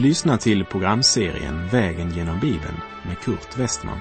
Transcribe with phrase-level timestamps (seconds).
[0.00, 2.76] Du lyssnar till programserien Vägen genom Bibeln
[3.06, 4.00] med Kurt Westman.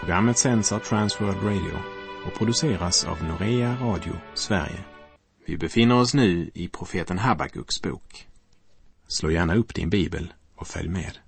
[0.00, 1.78] Programmet sänds av Transworld Radio
[2.26, 4.84] och produceras av Norea Radio Sverige.
[5.46, 8.28] Vi befinner oss nu i profeten Habakuks bok.
[9.08, 11.18] Slå gärna upp din bibel och följ med.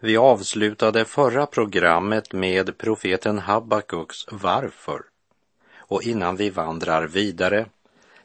[0.00, 5.02] Vi avslutade förra programmet med profeten Habakuks Varför.
[5.76, 7.66] Och innan vi vandrar vidare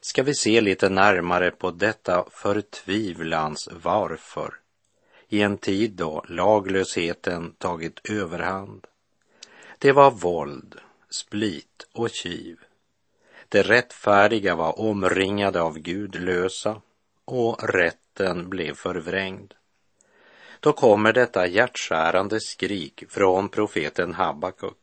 [0.05, 4.53] ska vi se lite närmare på detta förtvivlans varför
[5.30, 8.88] i en tid då laglösheten tagit överhand.
[9.77, 10.75] Det var våld,
[11.09, 12.59] split och kiv.
[13.49, 16.81] Det rättfärdiga var omringade av gudlösa
[17.25, 19.53] och rätten blev förvrängd.
[20.59, 24.78] Då kommer detta hjärtskärande skrik från profeten Habakuk.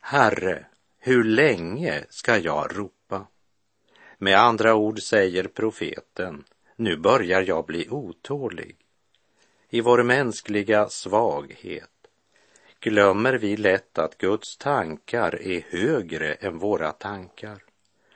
[0.00, 0.66] Herre,
[0.98, 2.99] hur länge ska jag ropa?
[4.22, 6.44] Med andra ord säger profeten,
[6.76, 8.76] nu börjar jag bli otålig.
[9.70, 11.90] I vår mänskliga svaghet
[12.80, 17.62] glömmer vi lätt att Guds tankar är högre än våra tankar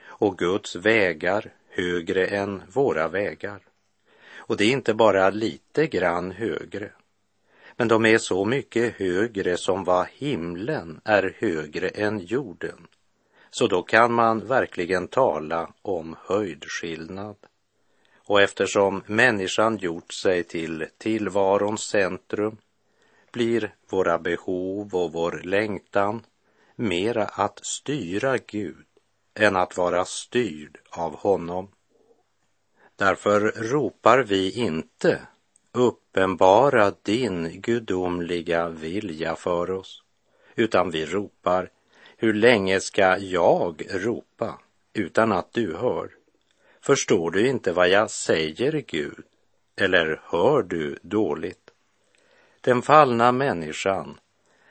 [0.05, 3.61] och Guds vägar högre än våra vägar.
[4.37, 6.93] Och det är inte bara lite grann högre,
[7.77, 12.87] men de är så mycket högre som vad himlen är högre än jorden.
[13.57, 17.37] Så då kan man verkligen tala om höjdskillnad.
[18.17, 22.57] Och eftersom människan gjort sig till tillvarons centrum
[23.33, 26.23] blir våra behov och vår längtan
[26.77, 28.87] mera att styra Gud
[29.35, 31.69] än att vara styrd av honom.
[32.97, 35.21] Därför ropar vi inte
[35.73, 40.03] uppenbara din gudomliga vilja för oss,
[40.55, 41.71] utan vi ropar
[42.25, 44.59] hur länge ska jag ropa
[44.93, 46.11] utan att du hör?
[46.81, 49.25] Förstår du inte vad jag säger, Gud?
[49.77, 51.71] Eller hör du dåligt?
[52.61, 54.21] Den fallna människan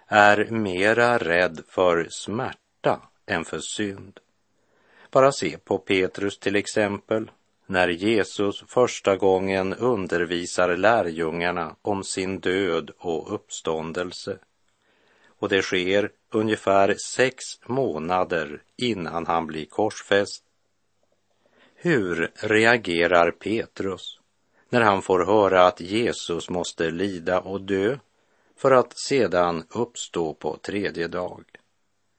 [0.08, 4.20] är mera rädd för smärta än för synd.
[5.12, 7.32] Bara se på Petrus till exempel,
[7.66, 14.38] när Jesus första gången undervisar lärjungarna om sin död och uppståndelse.
[15.44, 20.44] Och det sker ungefär sex månader innan han blir korsfäst.
[21.76, 24.20] Hur reagerar Petrus
[24.70, 27.98] när han får höra att Jesus måste lida och dö
[28.58, 31.44] för att sedan uppstå på tredje dag?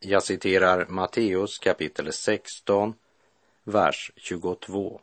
[0.00, 2.94] Jag citerar Matteus kapitel 16,
[3.62, 5.00] vers 22.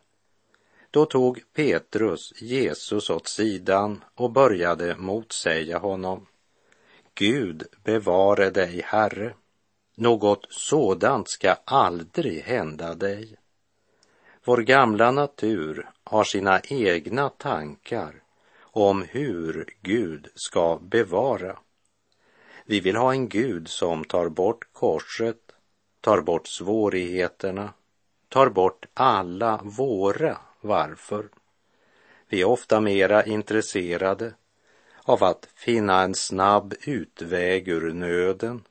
[0.91, 6.27] Då tog Petrus Jesus åt sidan och började motsäga honom.
[7.21, 9.33] Gud bevare dig, Herre.
[9.95, 13.35] Något sådant ska aldrig hända dig.
[14.45, 18.23] Vår gamla natur har sina egna tankar
[18.61, 21.57] om hur Gud ska bevara.
[22.65, 25.51] Vi vill ha en Gud som tar bort korset,
[26.01, 27.73] tar bort svårigheterna,
[28.29, 31.29] tar bort alla våra varför.
[32.29, 34.33] Vi är ofta mera intresserade
[35.03, 38.63] av att finna en snabb utväg ur nöden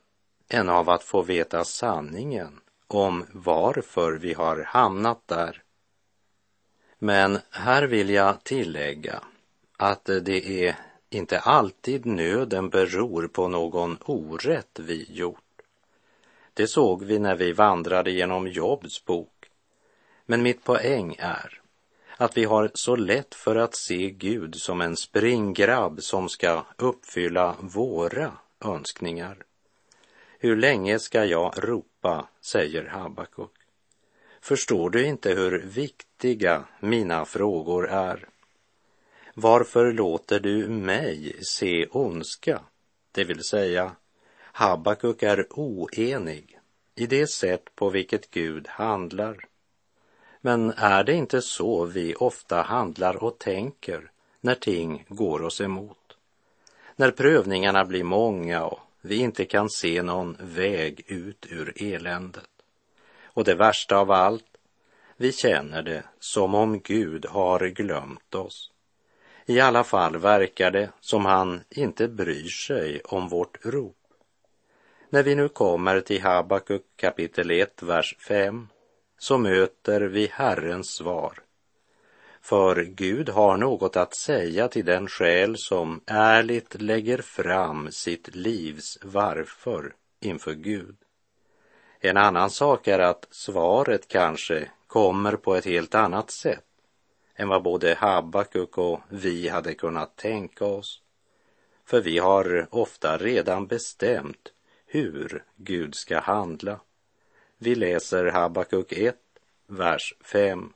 [0.49, 5.63] än av att få veta sanningen om varför vi har hamnat där.
[6.99, 9.23] Men här vill jag tillägga
[9.77, 10.75] att det är
[11.09, 15.37] inte alltid nöden beror på någon orätt vi gjort.
[16.53, 19.49] Det såg vi när vi vandrade genom Jobs bok.
[20.25, 21.60] Men mitt poäng är
[22.21, 27.55] att vi har så lätt för att se Gud som en springgrabb som ska uppfylla
[27.59, 28.31] våra
[28.65, 29.37] önskningar.
[30.39, 33.51] Hur länge ska jag ropa, säger Habakuk.
[34.41, 38.27] Förstår du inte hur viktiga mina frågor är?
[39.33, 42.61] Varför låter du mig se ondska?
[43.11, 43.95] Det vill säga,
[44.41, 46.59] Habakuk är oenig
[46.95, 49.50] i det sätt på vilket Gud handlar.
[50.41, 54.11] Men är det inte så vi ofta handlar och tänker
[54.41, 56.17] när ting går oss emot?
[56.95, 62.49] När prövningarna blir många och vi inte kan se någon väg ut ur eländet.
[63.23, 64.57] Och det värsta av allt,
[65.17, 68.71] vi känner det som om Gud har glömt oss.
[69.45, 73.97] I alla fall verkar det som han inte bryr sig om vårt rop.
[75.09, 78.67] När vi nu kommer till Habakuk kapitel 1, vers 5
[79.21, 81.33] så möter vi Herrens svar.
[82.41, 88.97] För Gud har något att säga till den själ som ärligt lägger fram sitt livs
[89.03, 90.95] varför inför Gud.
[91.99, 96.65] En annan sak är att svaret kanske kommer på ett helt annat sätt
[97.35, 101.01] än vad både Habakuk och vi hade kunnat tänka oss.
[101.85, 104.51] För vi har ofta redan bestämt
[104.85, 106.79] hur Gud ska handla.
[107.63, 109.15] Vi läser Habakuk 1,
[109.67, 110.73] vers 5.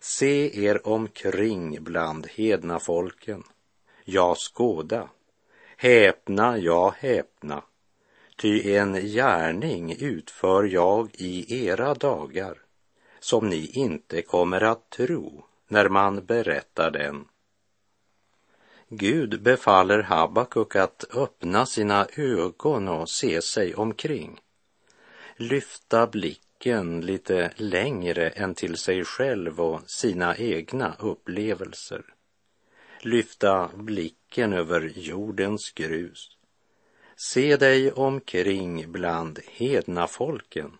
[0.00, 3.42] Se er omkring bland hedna folken.
[4.04, 5.08] Ja, skåda.
[5.76, 7.62] Häpna, ja, häpna.
[8.36, 12.58] Ty en gärning utför jag i era dagar
[13.20, 17.24] som ni inte kommer att tro när man berättar den.
[18.88, 24.40] Gud befaller Habakuk att öppna sina ögon och se sig omkring.
[25.36, 32.04] Lyfta blicken lite längre än till sig själv och sina egna upplevelser.
[33.00, 36.36] Lyfta blicken över jordens grus.
[37.16, 40.78] Se dig omkring bland hedna folken.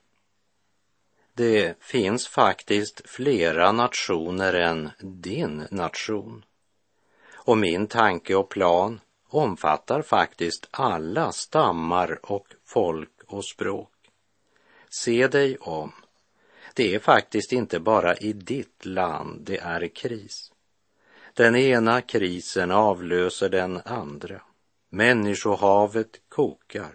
[1.33, 6.45] Det finns faktiskt flera nationer än din nation.
[7.33, 13.94] Och min tanke och plan omfattar faktiskt alla stammar och folk och språk.
[14.97, 15.93] Se dig om.
[16.75, 20.53] Det är faktiskt inte bara i ditt land det är kris.
[21.35, 24.41] Den ena krisen avlöser den andra.
[24.91, 26.93] Människohavet kokar.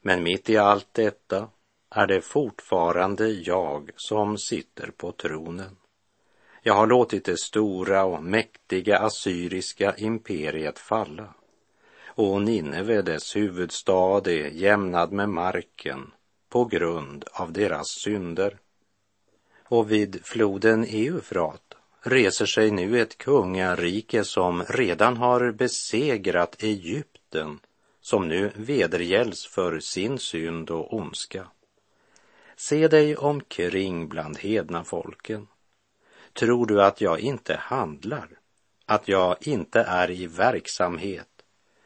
[0.00, 1.48] Men mitt i allt detta
[1.90, 5.76] är det fortfarande jag som sitter på tronen.
[6.62, 11.34] Jag har låtit det stora och mäktiga assyriska imperiet falla
[12.06, 16.10] och Nineve, dess huvudstad, är jämnad med marken
[16.54, 18.58] på grund av deras synder.
[19.64, 27.60] Och vid floden Eufrat reser sig nu ett kungarike som redan har besegrat Egypten,
[28.00, 31.46] som nu vedergälls för sin synd och ondska.
[32.56, 35.46] Se dig omkring bland hedna folken.
[36.32, 38.28] Tror du att jag inte handlar,
[38.86, 41.28] att jag inte är i verksamhet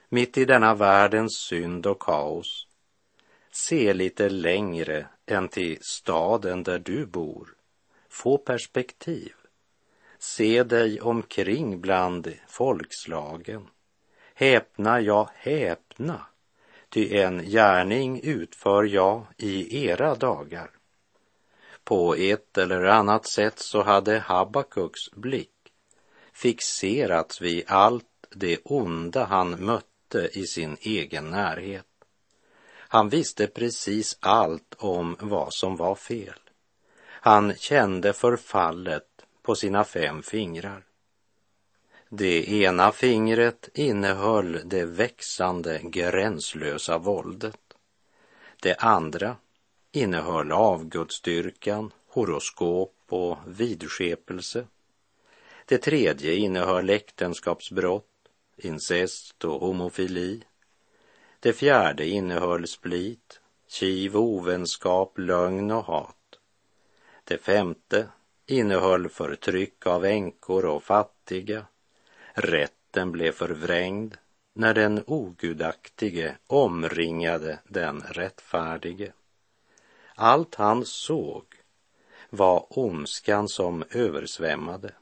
[0.08, 2.67] mitt i denna världens synd och kaos?
[3.50, 7.54] Se lite längre än till staden där du bor.
[8.08, 9.32] Få perspektiv.
[10.18, 13.68] Se dig omkring bland folkslagen.
[14.34, 16.26] Häpna, ja, häpna
[16.88, 20.70] ty en gärning utför jag i era dagar.
[21.84, 25.50] På ett eller annat sätt så hade Habakuks blick
[26.32, 31.87] fixerats vid allt det onda han mötte i sin egen närhet.
[32.88, 36.40] Han visste precis allt om vad som var fel.
[37.06, 39.06] Han kände förfallet
[39.42, 40.84] på sina fem fingrar.
[42.08, 47.60] Det ena fingret innehöll det växande gränslösa våldet.
[48.62, 49.36] Det andra
[49.92, 54.66] innehöll avgudsdyrkan, horoskop och vidskepelse.
[55.66, 58.04] Det tredje innehöll äktenskapsbrott,
[58.56, 60.44] incest och homofili.
[61.40, 66.38] Det fjärde innehöll split, kiv, ovänskap, lögn och hat.
[67.24, 68.08] Det femte
[68.46, 71.66] innehöll förtryck av änkor och fattiga
[72.34, 74.16] Rätten blev förvrängd
[74.54, 79.12] när den ogudaktige omringade den rättfärdige.
[80.14, 81.44] Allt han såg
[82.30, 84.92] var ondskan som översvämmade.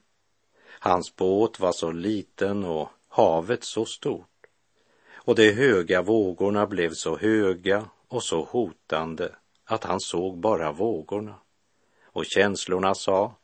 [0.66, 4.35] Hans båt var så liten och havet så stort
[5.26, 11.34] och de höga vågorna blev så höga och så hotande att han såg bara vågorna.
[12.04, 13.34] Och känslorna sa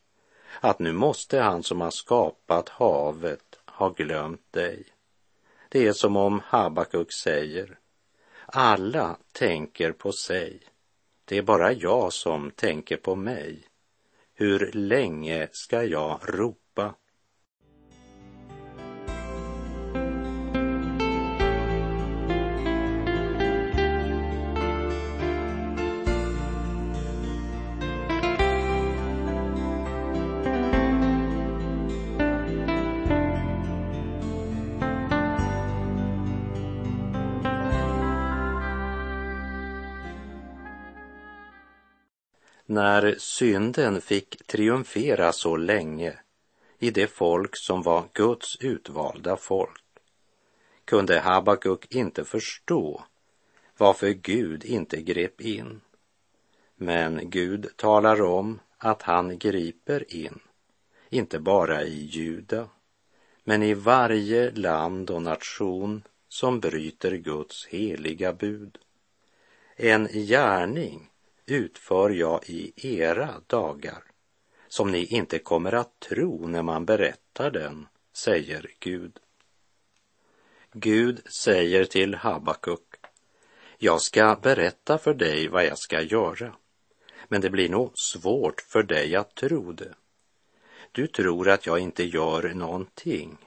[0.60, 4.84] att nu måste han som har skapat havet ha glömt dig.
[5.68, 7.78] Det är som om Habakuk säger,
[8.46, 10.60] alla tänker på sig.
[11.24, 13.64] Det är bara jag som tänker på mig.
[14.34, 16.61] Hur länge ska jag ropa?
[42.66, 46.18] När synden fick triumfera så länge
[46.78, 49.82] i det folk som var Guds utvalda folk
[50.84, 53.04] kunde Habakuk inte förstå
[53.76, 55.80] varför Gud inte grep in.
[56.76, 60.40] Men Gud talar om att han griper in,
[61.08, 62.68] inte bara i Juda,
[63.44, 68.78] men i varje land och nation som bryter Guds heliga bud.
[69.76, 71.11] En gärning
[71.46, 74.02] utför jag i era dagar
[74.68, 79.18] som ni inte kommer att tro när man berättar den, säger Gud.
[80.72, 82.94] Gud säger till Habakuk,
[83.78, 86.54] jag ska berätta för dig vad jag ska göra,
[87.28, 89.94] men det blir nog svårt för dig att tro det.
[90.92, 93.38] Du tror att jag inte gör någonting,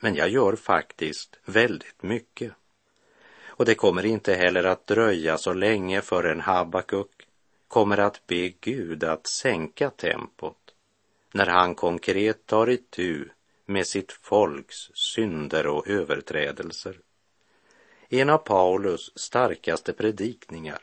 [0.00, 2.52] men jag gör faktiskt väldigt mycket.
[3.44, 7.25] Och det kommer inte heller att dröja så länge förrän Habakuk
[7.76, 10.74] kommer att be Gud att sänka tempot
[11.32, 13.28] när han konkret tar itu
[13.66, 17.00] med sitt folks synder och överträdelser.
[18.08, 20.82] En av Paulus starkaste predikningar,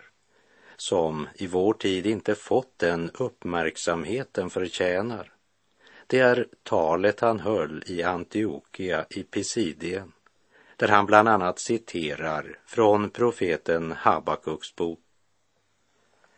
[0.75, 5.33] som i vår tid inte fått den uppmärksamhet den förtjänar,
[6.07, 10.11] det är talet han höll i Antiochia i Pisidien,
[10.77, 15.02] där han bland annat citerar från profeten Habakuks bok.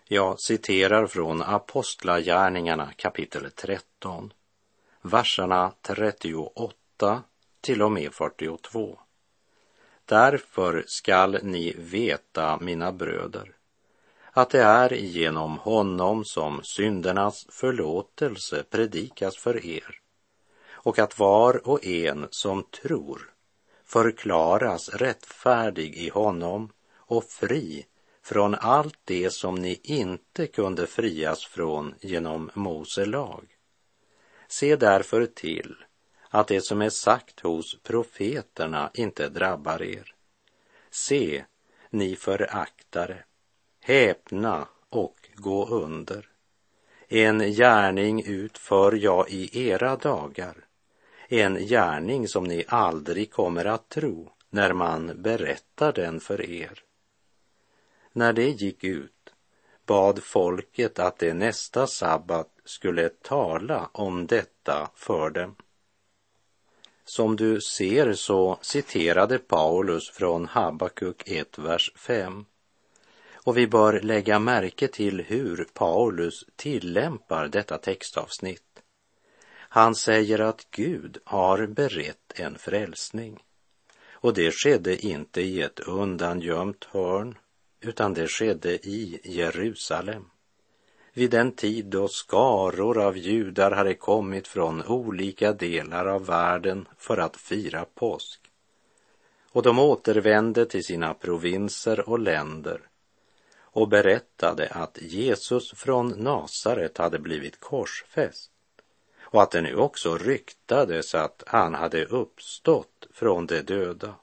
[0.08, 4.34] Jag citerar från Apostlagärningarna kapitel 13,
[5.02, 7.24] verserna 38
[7.62, 9.00] till och med 42.
[10.06, 13.56] Därför skall ni veta, mina bröder,
[14.32, 20.00] att det är genom honom som syndernas förlåtelse predikas för er
[20.72, 23.34] och att var och en som tror
[23.86, 27.86] förklaras rättfärdig i honom och fri
[28.26, 33.48] från allt det som ni inte kunde frias från genom Mose lag.
[34.48, 35.76] Se därför till
[36.30, 40.16] att det som är sagt hos profeterna inte drabbar er.
[40.90, 41.46] Se,
[41.90, 43.24] ni föraktare,
[43.82, 46.30] häpna och gå under.
[47.08, 50.56] En gärning utför jag i era dagar,
[51.28, 56.86] en gärning som ni aldrig kommer att tro när man berättar den för er.
[58.18, 59.34] När det gick ut
[59.86, 65.56] bad folket att det nästa sabbat skulle tala om detta för dem.
[67.06, 72.46] Som du ser så citerade Paulus från Habakuk 1, vers 5.
[73.34, 78.82] Och vi bör lägga märke till hur Paulus tillämpar detta textavsnitt.
[79.58, 83.44] Han säger att Gud har berett en frälsning.
[84.12, 87.38] Och det skedde inte i ett undangömt hörn,
[87.88, 90.26] utan det skedde i Jerusalem
[91.14, 97.18] vid den tid då skaror av judar hade kommit från olika delar av världen för
[97.18, 98.40] att fira påsk.
[99.52, 102.82] Och de återvände till sina provinser och länder
[103.60, 108.52] och berättade att Jesus från Nasaret hade blivit korsfäst
[109.20, 114.16] och att det nu också ryktades att han hade uppstått från de döda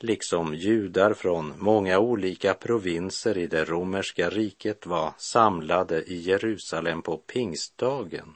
[0.00, 7.16] liksom judar från många olika provinser i det romerska riket var samlade i Jerusalem på
[7.16, 8.34] pingstdagen,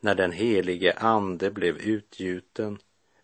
[0.00, 2.78] när den helige ande blev utgjuten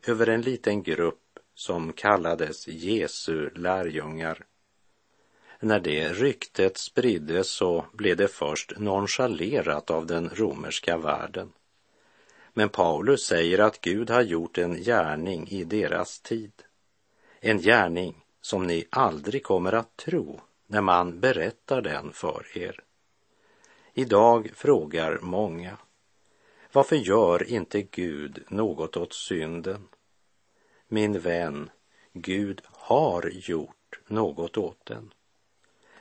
[0.06, 4.44] över en liten grupp som kallades Jesu lärjungar.
[5.60, 11.52] När det ryktet spriddes så blev det först nonchalerat av den romerska världen.
[12.52, 16.52] Men Paulus säger att Gud har gjort en gärning i deras tid
[17.46, 22.80] en gärning som ni aldrig kommer att tro när man berättar den för er.
[23.94, 25.76] Idag frågar många,
[26.72, 29.88] varför gör inte Gud något åt synden?
[30.88, 31.70] Min vän,
[32.12, 35.12] Gud har gjort något åt den.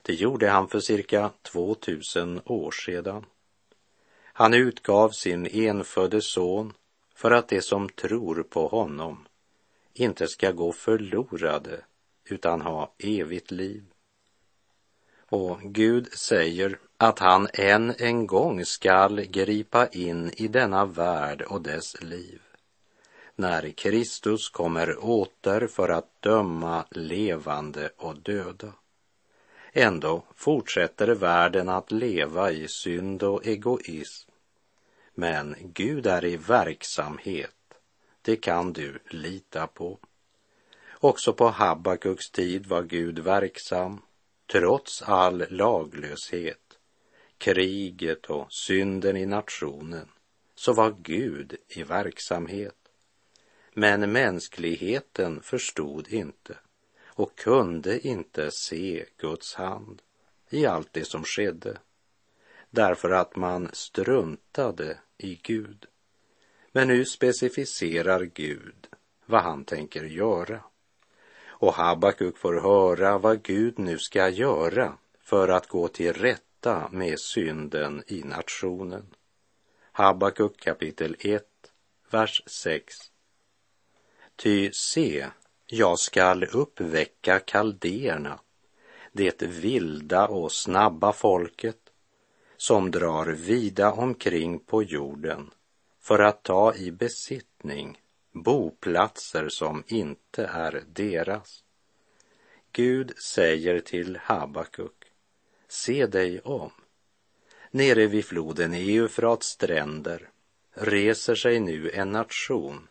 [0.02, 3.26] Det gjorde han för cirka 2000 år sedan.
[4.24, 6.74] Han utgav sin enfödde son
[7.16, 9.26] för att de som tror på honom
[9.94, 11.82] inte ska gå förlorade
[12.26, 13.84] utan ha evigt liv.
[15.30, 21.62] Och Gud säger att han än en gång skall gripa in i denna värld och
[21.62, 22.42] dess liv
[23.36, 28.74] när Kristus kommer åter för att döma levande och döda.
[29.72, 34.32] Ändå fortsätter världen att leva i synd och egoism.
[35.16, 37.56] Men Gud är i verksamhet
[38.24, 40.00] det kan du lita på.
[40.92, 44.02] Också på Habakuks tid var Gud verksam,
[44.52, 46.80] trots all laglöshet,
[47.38, 50.10] kriget och synden i nationen,
[50.56, 52.76] så var Gud i verksamhet.
[53.74, 56.58] Men mänskligheten förstod inte
[57.06, 60.02] och kunde inte se Guds hand
[60.50, 61.78] i allt det som skedde,
[62.70, 65.86] därför att man struntade i Gud.
[66.76, 68.88] Men nu specificerar Gud
[69.26, 70.64] vad han tänker göra.
[71.46, 77.20] Och Habakuk får höra vad Gud nu ska göra för att gå till rätta med
[77.20, 79.06] synden i nationen.
[79.92, 81.44] Habakuk kapitel 1,
[82.10, 82.96] vers 6.
[84.36, 85.28] Ty se,
[85.68, 88.40] jag skall uppväcka kaldéerna,
[89.12, 91.80] det vilda och snabba folket
[92.58, 95.52] som drar vida omkring på jorden
[96.04, 101.64] för att ta i besittning boplatser som inte är deras.
[102.72, 105.12] Gud säger till Habakuk,
[105.68, 106.72] se dig om.
[107.72, 110.30] Nere vid floden Eufrats stränder
[110.74, 112.88] reser sig nu en nation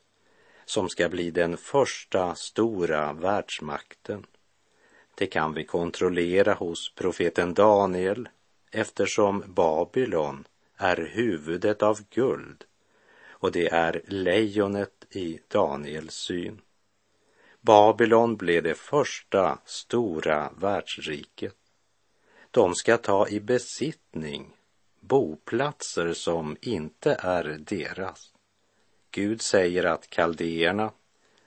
[0.65, 4.27] som ska bli den första stora världsmakten.
[5.15, 8.29] Det kan vi kontrollera hos profeten Daniel
[8.71, 10.45] eftersom Babylon
[10.77, 12.65] är huvudet av guld
[13.43, 16.61] och det är lejonet i Daniels syn.
[17.61, 21.57] Babylon blev det första stora världsriket.
[22.51, 24.57] De ska ta i besittning
[25.01, 28.33] boplatser som inte är deras.
[29.11, 30.93] Gud säger att kaldéerna,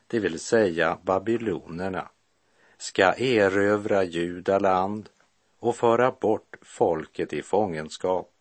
[0.07, 2.09] det vill säga babylonerna,
[2.77, 5.09] ska erövra judaland
[5.59, 8.34] och föra bort folket i fångenskap.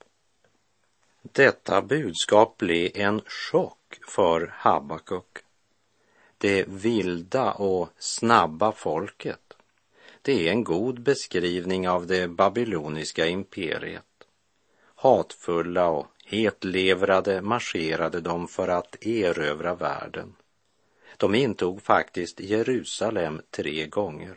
[1.33, 5.39] Detta budskap blev en chock för Habakuk.
[6.39, 9.57] Det vilda och snabba folket,
[10.23, 14.27] det är en god beskrivning av det babyloniska imperiet.
[14.95, 20.37] Hatfulla och hetlevrade marscherade de för att erövra världen.
[21.17, 24.37] De intog faktiskt Jerusalem tre gånger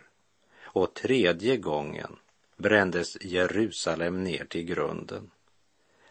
[0.62, 2.16] och tredje gången
[2.58, 5.32] brändes Jerusalem ner till grunden.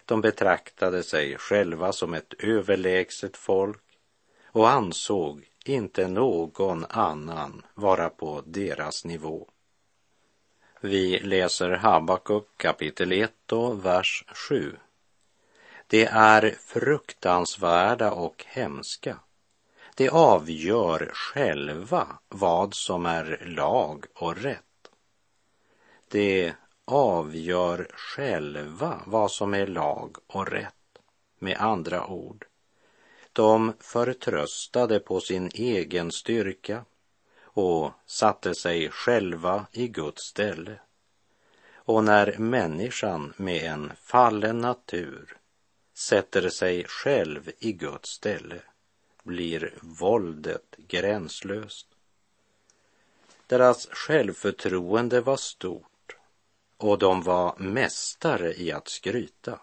[0.06, 3.82] De betraktade sig själva som ett överlägset folk
[4.46, 9.48] och ansåg inte någon annan vara på deras nivå.
[10.80, 14.76] Vi läser Habakuk kapitel 1 och vers 7.
[15.86, 19.18] Det är fruktansvärda och hemska.
[19.94, 24.90] De avgör själva vad som är lag och rätt.
[26.10, 26.52] De
[26.86, 30.74] avgör själva vad som är lag och rätt.
[31.38, 32.46] Med andra ord,
[33.32, 36.84] de förtröstade på sin egen styrka
[37.42, 40.80] och satte sig själva i Guds ställe.
[41.74, 45.36] Och när människan med en fallen natur
[45.94, 48.60] sätter sig själv i Guds ställe
[49.22, 51.86] blir våldet gränslöst.
[53.46, 55.95] Deras självförtroende var stort
[56.76, 59.60] och de var mästare i att skryta,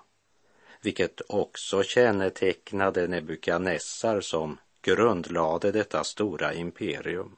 [0.81, 7.35] vilket också kännetecknade Nebukadnessar som grundlade detta stora imperium.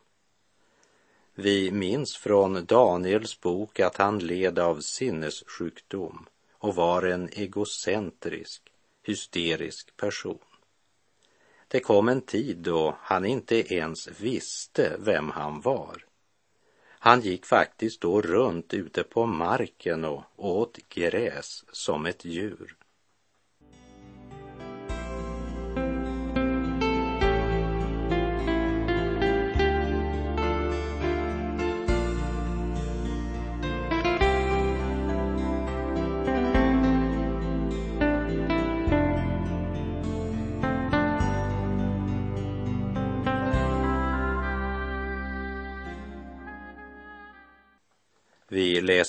[1.34, 8.62] Vi minns från Daniels bok att han led av sinnessjukdom och var en egocentrisk,
[9.04, 10.40] hysterisk person.
[11.68, 16.06] Det kom en tid då han inte ens visste vem han var.
[17.06, 22.76] Han gick faktiskt då runt ute på marken och åt gräs som ett djur.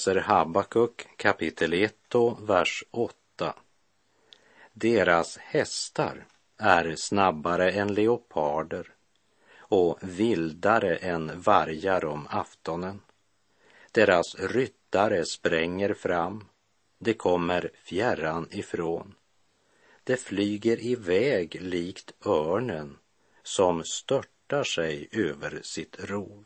[0.07, 3.55] Läser Habakuk kapitel 1 och vers 8.
[4.73, 6.27] Deras hästar
[6.59, 8.95] är snabbare än leoparder
[9.59, 13.01] och vildare än vargar om aftonen.
[13.93, 16.45] Deras ryttare spränger fram,
[16.99, 19.15] de kommer fjärran ifrån.
[20.05, 22.99] De flyger iväg likt örnen
[23.43, 26.45] som störtar sig över sitt rov.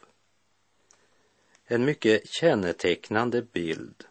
[1.73, 4.05] En mycket kännetecknande bild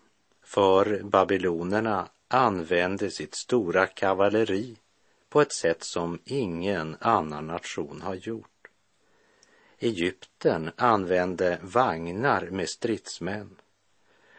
[0.44, 4.78] för babylonerna använde sitt stora kavalleri
[5.30, 8.68] på ett sätt som ingen annan nation har gjort.
[9.80, 13.56] Egypten använde vagnar med stridsmän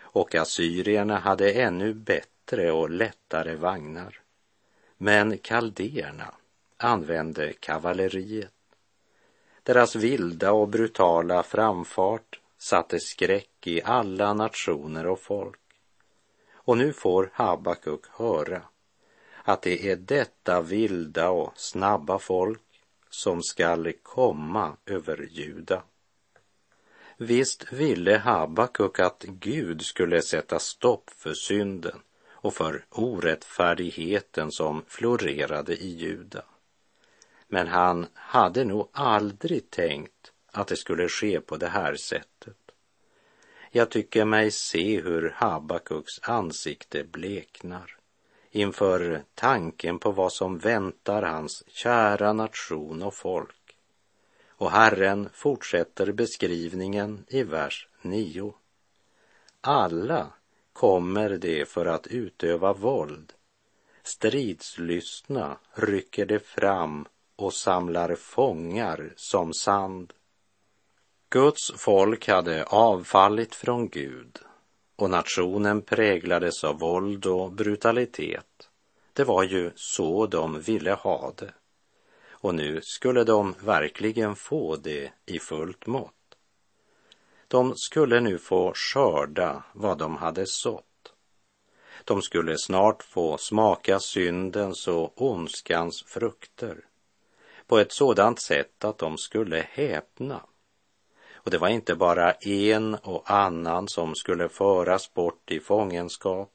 [0.01, 4.21] och assyrierna hade ännu bättre och lättare vagnar.
[4.97, 6.35] Men kaldéerna
[6.77, 8.55] använde kavalleriet.
[9.63, 15.61] Deras vilda och brutala framfart satte skräck i alla nationer och folk.
[16.53, 18.63] Och nu får Habakuk höra
[19.45, 22.63] att det är detta vilda och snabba folk
[23.11, 25.83] som skall komma över Juda.
[27.17, 35.77] Visst ville Habakuk att Gud skulle sätta stopp för synden och för orättfärdigheten som florerade
[35.77, 36.45] i Juda.
[37.49, 42.57] Men han hade nog aldrig tänkt att det skulle ske på det här sättet.
[43.71, 47.97] Jag tycker mig se hur Habakuks ansikte bleknar
[48.51, 53.77] inför tanken på vad som väntar hans kära nation och folk.
[54.49, 58.55] Och Herren fortsätter beskrivningen i vers 9.
[59.61, 60.33] Alla
[60.73, 63.33] kommer det för att utöva våld.
[64.03, 70.13] Stridslystna rycker det fram och samlar fångar som sand.
[71.33, 74.39] Guds folk hade avfallit från Gud
[74.97, 78.71] och nationen präglades av våld och brutalitet.
[79.13, 81.55] Det var ju så de ville ha det.
[82.31, 86.37] Och nu skulle de verkligen få det i fullt mått.
[87.49, 91.13] De skulle nu få skörda vad de hade sått.
[92.05, 96.85] De skulle snart få smaka syndens och ondskans frukter
[97.67, 100.43] på ett sådant sätt att de skulle häpna.
[101.43, 106.53] Och det var inte bara en och annan som skulle föras bort i fångenskap.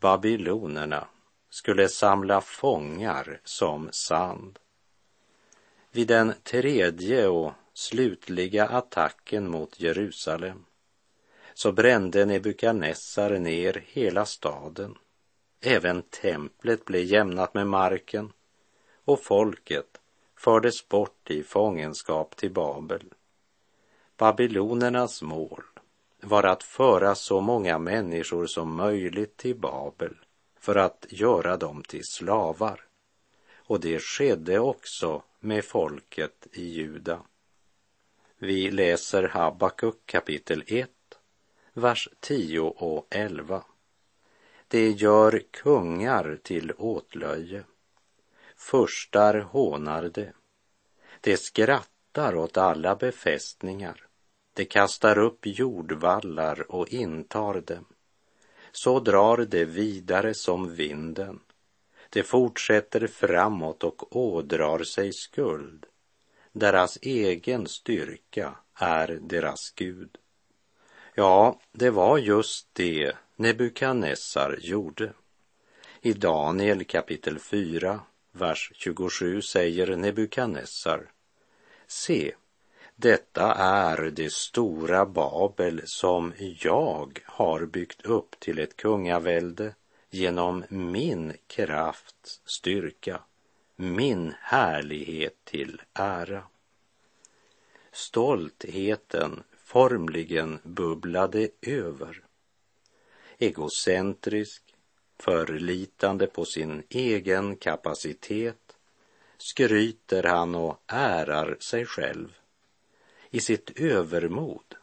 [0.00, 1.08] Babylonerna
[1.50, 4.58] skulle samla fångar som sand.
[5.92, 10.64] Vid den tredje och slutliga attacken mot Jerusalem
[11.54, 14.98] så brände Nebukadnessar ner hela staden.
[15.60, 18.32] Även templet blev jämnat med marken
[19.04, 20.00] och folket
[20.38, 23.14] fördes bort i fångenskap till Babel.
[24.18, 25.62] Babylonernas mål
[26.20, 30.14] var att föra så många människor som möjligt till Babel
[30.60, 32.80] för att göra dem till slavar.
[33.54, 37.20] Och det skedde också med folket i Juda.
[38.38, 40.90] Vi läser Habakuk kapitel 1,
[41.72, 43.64] vers 10 och 11.
[44.68, 47.64] Det gör kungar till åtlöje.
[48.56, 50.32] Förstar hånar det.
[51.20, 54.05] Det skrattar åt alla befästningar.
[54.56, 57.84] Det kastar upp jordvallar och intar dem.
[58.72, 61.40] Så drar det vidare som vinden.
[62.10, 65.86] Det fortsätter framåt och ådrar sig skuld.
[66.52, 70.18] Deras egen styrka är deras Gud.
[71.14, 75.12] Ja, det var just det Nebukadnessar gjorde.
[76.00, 78.00] I Daniel kapitel 4,
[78.32, 81.10] vers 27 säger Nebukadnessar
[81.86, 82.34] Se,
[82.96, 89.74] detta är det stora Babel som jag har byggt upp till ett kungavälde
[90.10, 93.20] genom min krafts styrka,
[93.76, 96.42] min härlighet till ära.
[97.92, 102.22] Stoltheten formligen bubblade över.
[103.38, 104.62] Egocentrisk,
[105.18, 108.76] förlitande på sin egen kapacitet,
[109.38, 112.28] skryter han och ärar sig själv.
[113.36, 114.74] I sitt övermod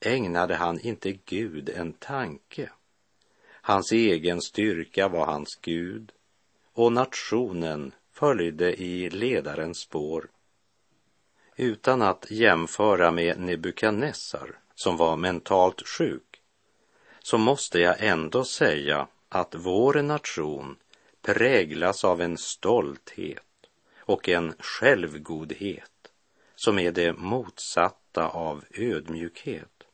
[0.00, 2.70] ägnade han inte Gud en tanke.
[3.50, 6.12] Hans egen styrka var hans Gud
[6.72, 10.30] och nationen följde i ledarens spår.
[11.56, 16.42] Utan att jämföra med Nebukadnessar som var mentalt sjuk
[17.20, 20.76] så måste jag ändå säga att vår nation
[21.22, 23.68] präglas av en stolthet
[23.98, 25.97] och en självgodhet
[26.58, 29.84] som är det motsatta av ödmjukhet.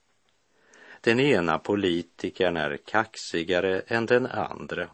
[1.00, 4.88] Den ena politikern är kaxigare än den andra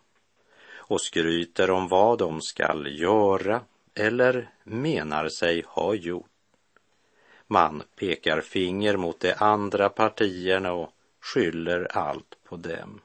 [0.74, 3.60] och skryter om vad de skall göra
[3.94, 6.30] eller menar sig ha gjort.
[7.46, 13.00] Man pekar finger mot de andra partierna och skyller allt på dem.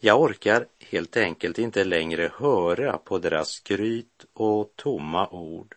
[0.00, 5.76] Jag orkar helt enkelt inte längre höra på deras skryt och tomma ord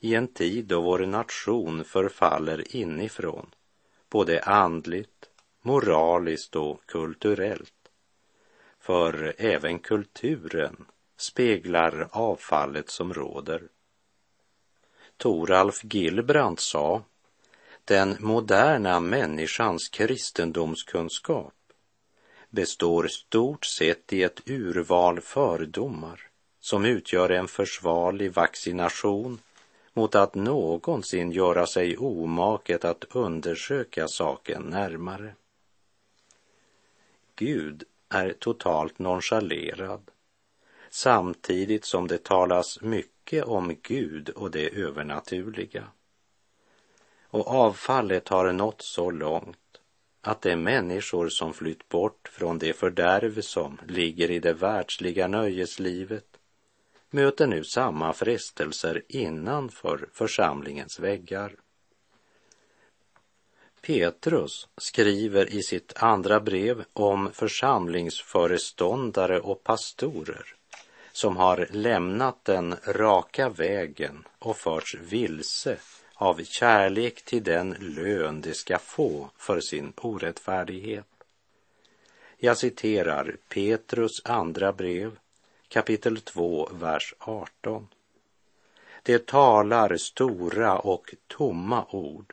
[0.00, 3.50] i en tid då vår nation förfaller inifrån,
[4.10, 5.30] både andligt,
[5.62, 7.72] moraliskt och kulturellt.
[8.80, 10.84] För även kulturen
[11.16, 13.62] speglar avfallet som råder.
[15.16, 17.02] Toralf Gilbrand sa,
[17.84, 21.54] den moderna människans kristendomskunskap
[22.50, 26.20] består stort sett i ett urval fördomar
[26.60, 29.38] som utgör en försvarlig vaccination
[29.92, 35.34] mot att någonsin göra sig omaket att undersöka saken närmare.
[37.36, 40.10] Gud är totalt nonchalerad
[40.90, 45.84] samtidigt som det talas mycket om Gud och det övernaturliga.
[47.22, 49.80] Och avfallet har nått så långt
[50.20, 56.29] att de människor som flytt bort från det fördärv som ligger i det världsliga nöjeslivet
[57.10, 61.54] möter nu samma frestelser innanför församlingens väggar.
[63.82, 70.54] Petrus skriver i sitt andra brev om församlingsföreståndare och pastorer
[71.12, 75.76] som har lämnat den raka vägen och förts vilse
[76.14, 81.06] av kärlek till den lön de ska få för sin orättfärdighet.
[82.38, 85.18] Jag citerar Petrus andra brev,
[85.72, 87.88] kapitel 2, vers 18.
[89.02, 92.32] Det talar stora och tomma ord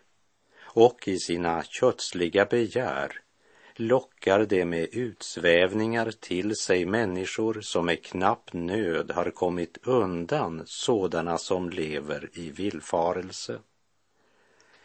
[0.62, 3.22] och i sina kötsliga begär
[3.76, 11.38] lockar det med utsvävningar till sig människor som med knapp nöd har kommit undan sådana
[11.38, 13.60] som lever i villfarelse.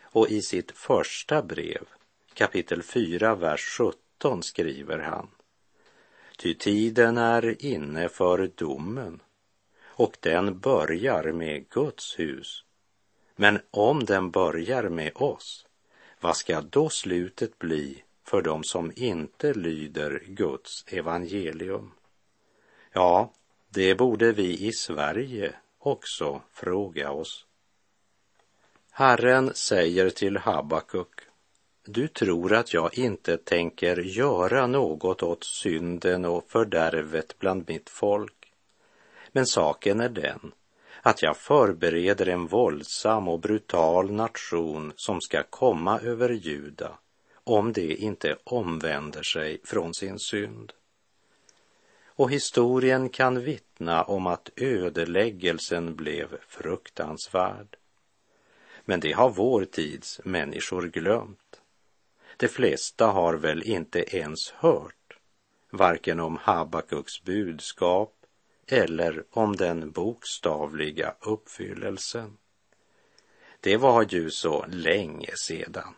[0.02, 1.84] Och i sitt första brev,
[2.34, 3.78] kapitel 4, vers
[4.20, 5.28] 17 skriver han
[6.42, 9.22] Ty tiden är inne för domen
[9.84, 12.64] och den börjar med Guds hus.
[13.36, 15.66] Men om den börjar med oss,
[16.20, 21.92] vad ska då slutet bli för dem som inte lyder Guds evangelium?
[22.92, 23.32] Ja,
[23.68, 27.46] det borde vi i Sverige också fråga oss.
[28.90, 31.20] Herren säger till Habakuk,
[31.84, 38.52] du tror att jag inte tänker göra något åt synden och fördärvet bland mitt folk.
[39.32, 40.52] Men saken är den
[41.02, 46.98] att jag förbereder en våldsam och brutal nation som ska komma över Juda
[47.44, 50.72] om det inte omvänder sig från sin synd.
[52.06, 57.76] Och historien kan vittna om att ödeläggelsen blev fruktansvärd.
[58.84, 61.41] Men det har vår tids människor glömt.
[62.42, 65.18] De flesta har väl inte ens hört
[65.70, 68.14] varken om Habakuks budskap
[68.66, 72.36] eller om den bokstavliga uppfyllelsen.
[73.60, 75.94] Det var ju så länge sedan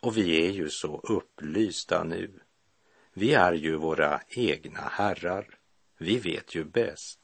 [0.00, 2.40] och vi är ju så upplysta nu.
[3.12, 5.58] Vi är ju våra egna herrar.
[5.98, 7.20] Vi vet ju bäst.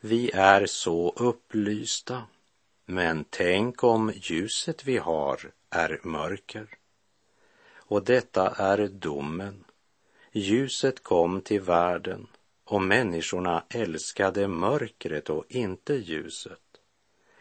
[0.00, 2.22] Vi är så upplysta.
[2.86, 6.79] Men tänk om ljuset vi har är mörker.
[7.90, 9.64] Och detta är domen.
[10.32, 12.26] Ljuset kom till världen
[12.64, 16.60] och människorna älskade mörkret och inte ljuset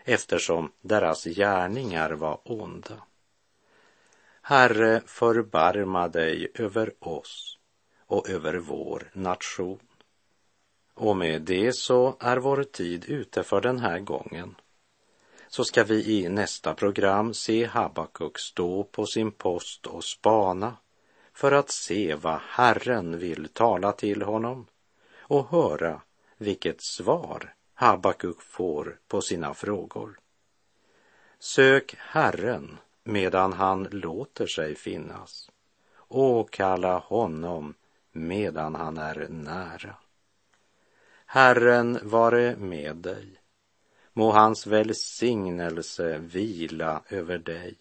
[0.03, 3.03] eftersom deras gärningar var onda.
[4.41, 7.57] Herre, förbarma dig över oss
[8.05, 9.88] och över vår nation.
[10.93, 14.55] Och med det så är vår tid ute för den här gången.
[15.51, 20.77] Så ska vi i nästa program se Habakuk stå på sin post och spana
[21.33, 24.67] för att se vad Herren vill tala till honom
[25.17, 26.01] och höra
[26.38, 30.19] vilket svar Habakuk får på sina frågor.
[31.39, 35.51] Sök Herren medan han låter sig finnas.
[36.07, 37.73] Åkalla honom
[38.12, 39.95] medan han är nära.
[41.25, 43.38] Herren vare med dig.
[44.19, 47.75] Må hans välsignelse vila över dig.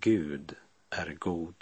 [0.00, 0.54] Gud
[0.90, 1.54] är god.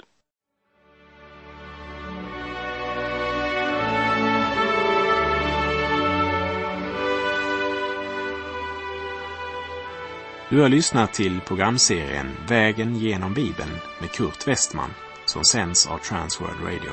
[10.51, 13.71] Du har lyssnat till programserien Vägen genom Bibeln
[14.01, 14.91] med Kurt Westman
[15.27, 16.93] som sänds av Transworld Radio.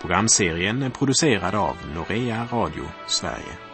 [0.00, 3.73] Programserien är producerad av Norea Radio Sverige.